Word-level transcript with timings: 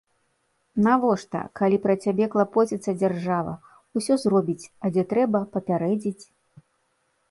Навошта, 0.87 1.41
калі 1.59 1.77
пра 1.83 1.97
цябе 2.07 2.25
клапоціцца 2.37 2.91
дзяржава, 3.03 3.53
усё 4.01 4.13
зробіць, 4.27 4.61
а 4.87 4.95
дзе 4.97 5.03
трэба, 5.17 5.47
папярэдзіць? 5.57 6.21